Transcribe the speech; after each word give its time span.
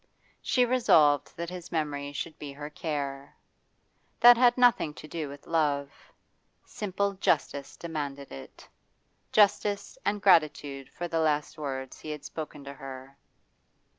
She 0.41 0.65
resolved 0.65 1.37
that 1.37 1.51
his 1.51 1.71
memory 1.71 2.11
should 2.11 2.39
be 2.39 2.51
her 2.53 2.71
care. 2.71 3.35
That 4.19 4.35
had 4.35 4.57
nothing 4.57 4.95
to 4.95 5.07
do 5.07 5.29
with 5.29 5.45
love; 5.45 5.91
simple 6.65 7.13
justice 7.13 7.77
demanded 7.77 8.31
it. 8.31 8.67
Justice 9.31 9.99
and 10.03 10.19
gratitude 10.19 10.89
for 10.89 11.07
the 11.07 11.19
last 11.19 11.55
words 11.55 11.99
he 11.99 12.09
had 12.09 12.25
spoken 12.25 12.63
to 12.63 12.73
her. 12.73 13.15